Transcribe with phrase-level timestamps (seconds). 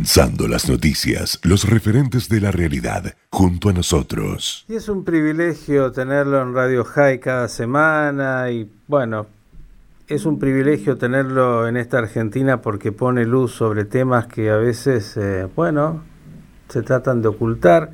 [0.00, 4.64] Condensando las noticias, los referentes de la realidad, junto a nosotros.
[4.66, 9.26] Y es un privilegio tenerlo en Radio High cada semana y bueno,
[10.08, 15.18] es un privilegio tenerlo en esta Argentina porque pone luz sobre temas que a veces,
[15.18, 16.02] eh, bueno,
[16.70, 17.92] se tratan de ocultar.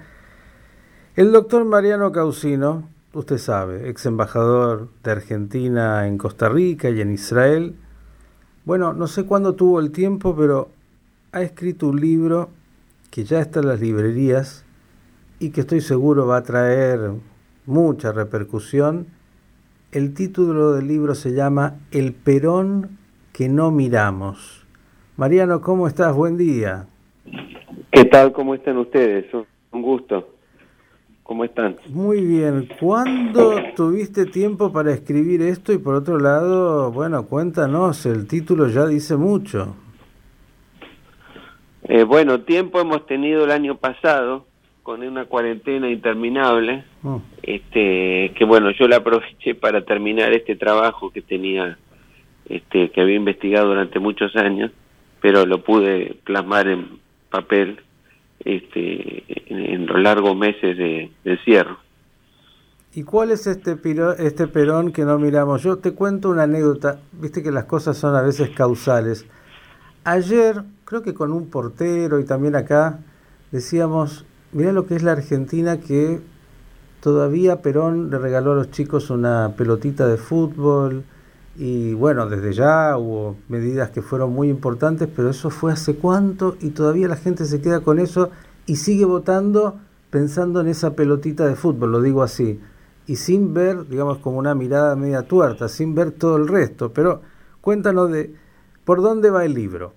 [1.16, 7.12] El doctor Mariano Causino, usted sabe, ex embajador de Argentina en Costa Rica y en
[7.12, 7.75] Israel,
[8.64, 10.75] bueno, no sé cuándo tuvo el tiempo, pero
[11.37, 12.48] ha escrito un libro
[13.11, 14.65] que ya está en las librerías
[15.38, 17.10] y que estoy seguro va a traer
[17.66, 19.09] mucha repercusión.
[19.93, 22.96] El título del libro se llama El Perón
[23.34, 24.66] que no miramos.
[25.19, 26.16] Mariano, ¿cómo estás?
[26.16, 26.87] Buen día.
[27.91, 28.32] ¿Qué tal?
[28.32, 29.27] ¿Cómo están ustedes?
[29.73, 30.30] Un gusto.
[31.23, 31.77] ¿Cómo están?
[31.91, 32.66] Muy bien.
[32.80, 35.74] ¿Cuándo tuviste tiempo para escribir esto?
[35.74, 39.77] Y por otro lado, bueno, cuéntanos, el título ya dice mucho.
[42.06, 44.46] Bueno, tiempo hemos tenido el año pasado
[44.83, 47.21] con una cuarentena interminable, oh.
[47.43, 51.77] este, que bueno, yo la aproveché para terminar este trabajo que tenía,
[52.49, 54.71] este, que había investigado durante muchos años,
[55.21, 57.80] pero lo pude plasmar en papel,
[58.45, 61.79] este, en, los largos meses de, de encierro.
[62.95, 63.77] ¿Y cuál es este,
[64.19, 65.65] este Perón que no miramos?
[65.65, 69.27] Yo te cuento una anécdota, viste que las cosas son a veces causales.
[70.09, 73.00] Ayer, creo que con un portero y también acá,
[73.50, 76.21] decíamos, mira lo que es la Argentina que
[77.00, 81.03] todavía Perón le regaló a los chicos una pelotita de fútbol
[81.56, 86.56] y bueno, desde ya hubo medidas que fueron muy importantes, pero eso fue hace cuánto
[86.60, 88.31] y todavía la gente se queda con eso
[88.65, 92.60] y sigue votando pensando en esa pelotita de fútbol, lo digo así,
[93.09, 96.93] y sin ver, digamos, como una mirada media tuerta, sin ver todo el resto.
[96.93, 97.22] Pero
[97.60, 98.46] cuéntanos de
[98.87, 99.94] ¿Por dónde va el libro?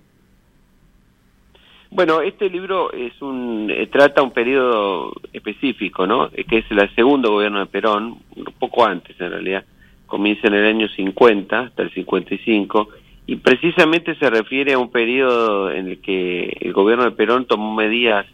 [1.92, 6.28] Bueno, este libro es un eh, trata un periodo específico, ¿no?
[6.34, 9.64] Eh, que es el segundo gobierno de Perón, un poco antes en realidad,
[10.06, 12.88] comienza en el año 50 hasta el 55
[13.28, 17.72] y precisamente se refiere a un periodo en el que el gobierno de Perón tomó
[17.72, 18.26] medidas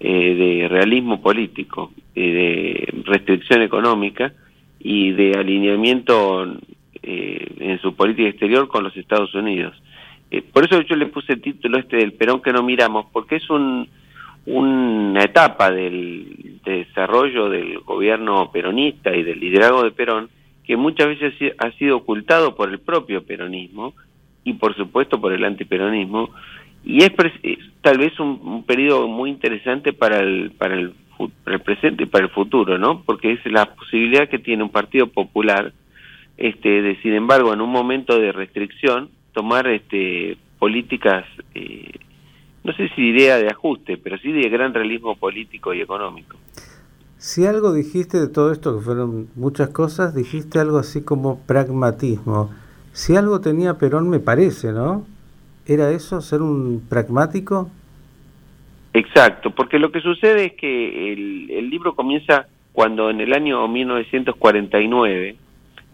[0.00, 4.32] eh, de realismo político, de restricción económica
[4.80, 6.56] y de alineamiento
[7.02, 9.74] en su política exterior con los Estados Unidos.
[10.30, 13.36] Eh, por eso yo le puse el título este del Perón que no miramos, porque
[13.36, 13.88] es un,
[14.46, 20.28] una etapa del desarrollo del gobierno peronista y del liderazgo de Perón
[20.64, 23.94] que muchas veces ha sido ocultado por el propio peronismo
[24.44, 26.30] y por supuesto por el antiperonismo
[26.84, 27.12] y es,
[27.82, 30.94] tal vez un, periodo muy interesante para el, para el,
[31.46, 33.02] el presente y para el futuro, ¿no?
[33.02, 35.72] Porque es la posibilidad que tiene un partido popular
[36.40, 41.24] este de sin embargo en un momento de restricción tomar este, políticas,
[41.54, 41.92] eh,
[42.64, 46.36] no sé si idea de ajuste, pero sí de gran realismo político y económico.
[47.18, 52.50] Si algo dijiste de todo esto, que fueron muchas cosas, dijiste algo así como pragmatismo.
[52.92, 55.06] Si algo tenía Perón, me parece, ¿no?
[55.66, 57.70] ¿Era eso, ser un pragmático?
[58.94, 63.68] Exacto, porque lo que sucede es que el, el libro comienza cuando en el año
[63.68, 65.36] 1949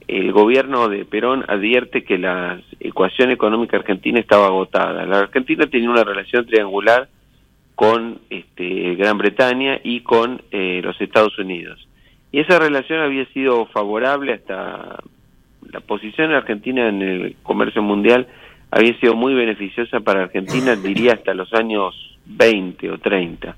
[0.08, 5.04] el gobierno de Perón advierte que la ecuación económica argentina estaba agotada.
[5.06, 7.08] La Argentina tenía una relación triangular
[7.74, 11.86] con este, Gran Bretaña y con eh, los Estados Unidos.
[12.32, 14.98] Y esa relación había sido favorable hasta
[15.72, 18.26] la posición de Argentina en el comercio mundial
[18.70, 21.94] había sido muy beneficiosa para Argentina, diría hasta los años
[22.26, 23.56] 20 o 30.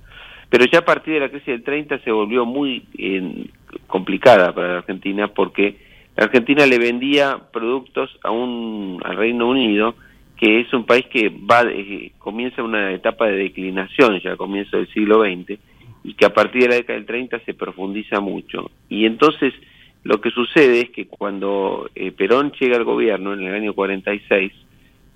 [0.51, 3.47] Pero ya a partir de la crisis del 30 se volvió muy eh,
[3.87, 5.88] complicada para la Argentina porque
[6.19, 9.95] Argentina le vendía productos a un, al Reino Unido,
[10.37, 14.77] que es un país que va eh, comienza una etapa de declinación ya a comienzo
[14.77, 15.59] del siglo XX
[16.03, 18.71] y que a partir de la década del 30 se profundiza mucho.
[18.89, 19.55] Y entonces
[20.03, 24.53] lo que sucede es que cuando eh, Perón llega al gobierno en el año 46,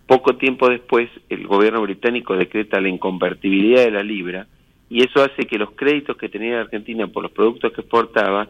[0.07, 4.47] poco tiempo después el gobierno británico decreta la inconvertibilidad de la libra
[4.89, 8.49] y eso hace que los créditos que tenía Argentina por los productos que exportaba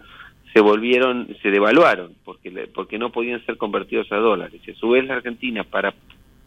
[0.53, 4.61] se volvieron, se devaluaron, porque, porque no podían ser convertidos a dólares.
[4.67, 5.95] Y a su vez la Argentina, para,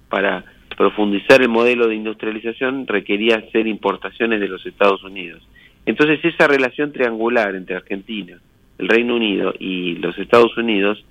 [0.10, 0.46] para
[0.78, 5.48] profundizar el modelo de industrialización, requería hacer importaciones de los Estados Unidos.
[5.86, 8.40] Entonces esa relación triangular entre Argentina,
[8.78, 11.04] el Reino Unido y los Estados Unidos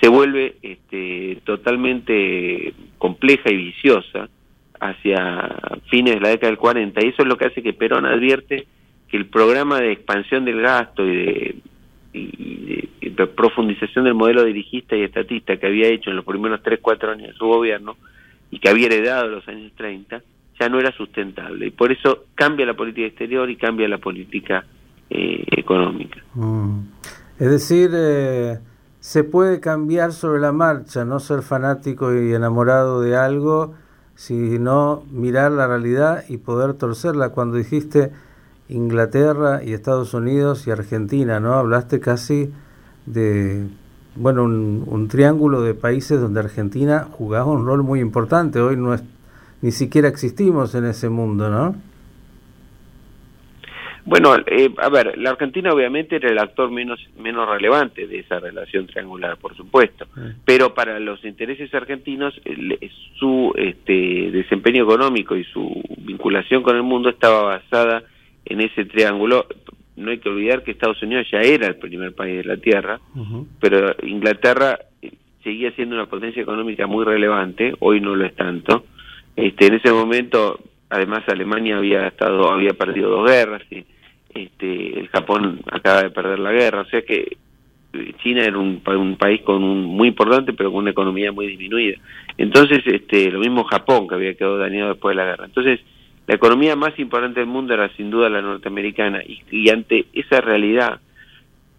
[0.00, 4.28] se vuelve este, totalmente compleja y viciosa
[4.80, 8.04] hacia fines de la década del 40 y eso es lo que hace que Perón
[8.04, 8.66] advierte
[9.08, 11.54] que el programa de expansión del gasto y de
[12.16, 16.80] y, de profundización del modelo dirigista y estatista que había hecho en los primeros 3,
[16.82, 17.96] 4 años de su gobierno
[18.50, 20.22] y que había heredado en los años 30,
[20.58, 24.64] ya no era sustentable y por eso cambia la política exterior y cambia la política
[25.10, 26.22] eh, económica.
[26.34, 26.80] Mm.
[27.38, 28.58] Es decir, eh,
[29.00, 33.74] se puede cambiar sobre la marcha, no ser fanático y enamorado de algo,
[34.14, 37.28] sino mirar la realidad y poder torcerla.
[37.28, 38.10] Cuando dijiste
[38.68, 41.54] Inglaterra y Estados Unidos y Argentina, ¿no?
[41.54, 42.50] Hablaste casi
[43.06, 43.66] de,
[44.16, 48.60] bueno, un, un triángulo de países donde Argentina jugaba un rol muy importante.
[48.60, 49.02] Hoy no es,
[49.62, 51.74] ni siquiera existimos en ese mundo, ¿no?
[54.06, 58.38] Bueno, eh, a ver, la Argentina obviamente era el actor menos menos relevante de esa
[58.38, 60.06] relación triangular, por supuesto,
[60.44, 62.40] pero para los intereses argentinos
[63.18, 68.04] su este, desempeño económico y su vinculación con el mundo estaba basada
[68.46, 69.46] en ese triángulo.
[69.96, 73.00] No hay que olvidar que Estados Unidos ya era el primer país de la Tierra,
[73.60, 75.12] pero Inglaterra eh,
[75.42, 78.84] seguía siendo una potencia económica muy relevante, hoy no lo es tanto.
[79.34, 80.60] Este, en ese momento,
[80.90, 83.84] además, Alemania había estado había perdido dos guerras y
[84.34, 87.38] este, el Japón acaba de perder la guerra, o sea que
[87.94, 88.80] eh, China era un,
[89.16, 91.96] país con un, muy importante pero con una economía muy disminuida.
[92.36, 95.46] Entonces, este, lo mismo Japón que había quedado dañado después de la guerra.
[95.46, 95.80] Entonces,
[96.26, 99.22] la economía más importante del mundo era sin duda la norteamericana.
[99.50, 101.00] Y, ante esa realidad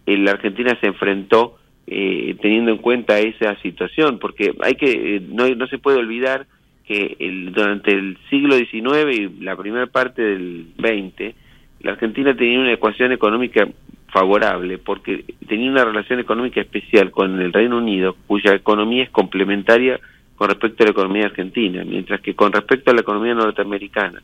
[0.06, 5.48] eh, la Argentina se enfrentó eh, teniendo en cuenta esa situación, porque hay que no,
[5.50, 6.48] no se puede olvidar
[6.86, 11.36] que el, durante el siglo XIX y la primera parte del XX
[11.80, 13.68] la Argentina tenía una ecuación económica
[14.12, 20.00] favorable porque tenía una relación económica especial con el Reino Unido, cuya economía es complementaria
[20.38, 24.22] con respecto a la economía argentina, mientras que con respecto a la economía norteamericana,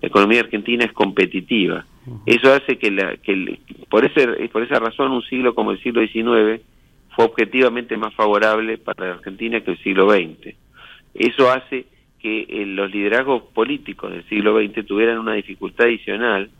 [0.00, 1.84] la economía argentina es competitiva.
[2.24, 3.58] Eso hace que, la, que
[3.88, 6.62] por, ese, por esa razón un siglo como el siglo XIX
[7.14, 10.54] fue objetivamente más favorable para la Argentina que el siglo XX.
[11.14, 11.86] Eso hace
[12.20, 16.50] que eh, los liderazgos políticos del siglo XX tuvieran una dificultad adicional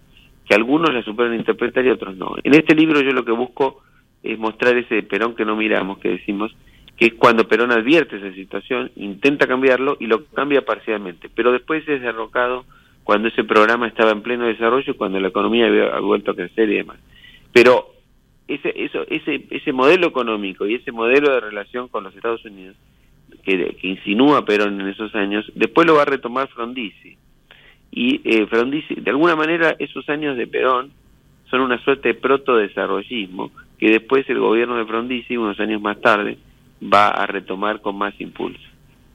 [0.49, 2.37] que algunos la superan interpretar y otros no.
[2.43, 3.83] En este libro yo lo que busco
[4.23, 6.57] es mostrar ese Perón que no miramos, que decimos,
[6.97, 11.87] que es cuando Perón advierte esa situación, intenta cambiarlo y lo cambia parcialmente, pero después
[11.89, 12.65] es derrocado
[13.05, 16.77] cuando ese programa estaba en pleno desarrollo, cuando la economía había vuelto a crecer y
[16.77, 16.99] demás.
[17.53, 17.93] Pero
[18.49, 22.77] ese, eso, ese, ese modelo económico y ese modelo de relación con los Estados Unidos
[23.45, 27.17] que, que insinúa Perón en esos años, después lo va a retomar Frondizi
[27.91, 30.91] y eh, de alguna manera esos años de Perón
[31.51, 36.39] son una suerte de proto-desarrollismo que después el gobierno de Frondizi, unos años más tarde,
[36.83, 38.63] va a retomar con más impulso.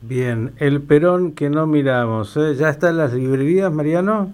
[0.01, 2.55] Bien, el Perón que no miramos, ¿eh?
[2.55, 4.33] ¿ya está en las librerías, Mariano?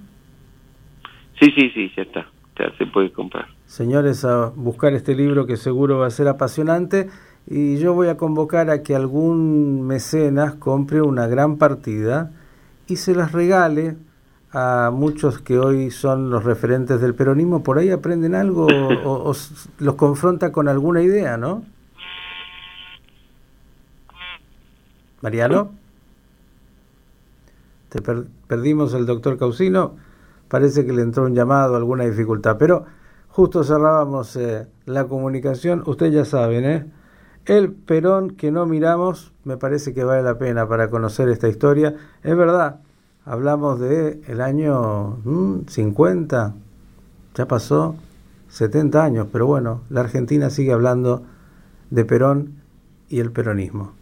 [1.39, 2.27] Sí, sí, sí, ya está,
[2.57, 3.47] ya se puede comprar.
[3.65, 7.09] Señores, a buscar este libro que seguro va a ser apasionante
[7.45, 12.31] y yo voy a convocar a que algún mecenas compre una gran partida
[12.88, 13.97] y se las regale
[14.53, 19.33] a muchos que hoy son los referentes del peronismo, por ahí aprenden algo o,
[19.79, 21.63] los confronta con alguna idea, ¿no?
[25.22, 25.72] Mariano,
[27.90, 28.02] te
[28.48, 29.96] perdimos el doctor Causino,
[30.48, 32.86] parece que le entró un llamado, alguna dificultad, pero
[33.30, 36.86] justo cerrábamos eh, la comunicación, ustedes ya saben, ¿eh?
[37.46, 41.96] El Perón que no miramos, me parece que vale la pena para conocer esta historia,
[42.24, 42.81] es verdad,
[43.25, 45.18] hablamos de el año
[45.68, 46.54] 50, mm,
[47.36, 47.96] ya pasó
[48.50, 51.24] 70 años, pero bueno, la Argentina sigue hablando
[51.89, 52.53] de Perón
[53.10, 53.97] y el peronismo.